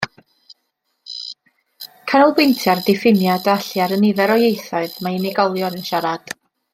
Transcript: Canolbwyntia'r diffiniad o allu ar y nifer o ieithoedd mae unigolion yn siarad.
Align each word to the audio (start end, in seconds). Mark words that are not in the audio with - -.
Canolbwyntia'r 2.11 2.83
diffiniad 2.87 3.45
o 3.53 3.55
allu 3.57 3.85
ar 3.87 3.95
y 3.99 4.03
nifer 4.07 4.35
o 4.37 4.41
ieithoedd 4.47 4.99
mae 5.09 5.21
unigolion 5.23 5.81
yn 5.83 5.89
siarad. 5.93 6.35